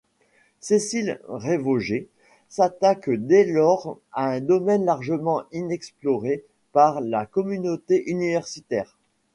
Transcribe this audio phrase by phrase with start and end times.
[0.59, 2.09] Cécile Révauger,
[2.49, 8.97] s’attache dès lors à un domaine largement inexploré par la communauté universitaire.